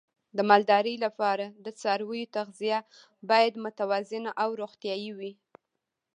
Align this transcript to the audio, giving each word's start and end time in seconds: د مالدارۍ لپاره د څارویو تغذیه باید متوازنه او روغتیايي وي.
د 0.37 0.39
مالدارۍ 0.49 0.95
لپاره 1.05 1.45
د 1.65 1.67
څارویو 1.79 2.31
تغذیه 2.37 2.79
باید 3.29 3.53
متوازنه 3.65 4.31
او 4.43 4.49
روغتیايي 4.61 5.11
وي. 5.17 5.33